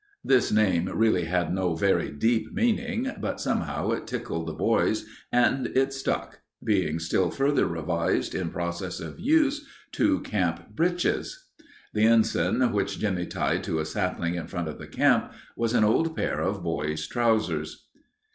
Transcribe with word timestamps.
This 0.23 0.51
name 0.51 0.87
really 0.91 1.25
had 1.25 1.53
no 1.53 1.75
very 1.75 2.09
deep 2.09 2.51
meaning, 2.51 3.11
but 3.19 3.39
somehow 3.39 3.91
it 3.91 4.07
tickled 4.07 4.47
the 4.47 4.51
boys 4.53 5.05
and 5.31 5.67
it 5.77 5.93
stuck, 5.93 6.39
being 6.63 6.97
still 6.97 7.29
further 7.29 7.67
revised 7.67 8.33
in 8.33 8.49
process 8.49 8.99
of 8.99 9.19
use 9.19 9.63
to 9.91 10.21
Camp 10.21 10.71
Britches. 10.75 11.45
The 11.93 12.05
ensign 12.05 12.71
which 12.71 12.97
Jimmie 12.97 13.27
tied 13.27 13.63
to 13.65 13.77
a 13.77 13.85
sapling 13.85 14.33
in 14.33 14.47
front 14.47 14.67
of 14.67 14.79
the 14.79 14.87
camp 14.87 15.33
was 15.55 15.75
an 15.75 15.83
old 15.83 16.15
pair 16.15 16.39
of 16.41 16.63
boy's 16.63 17.05
trousers. 17.05 17.85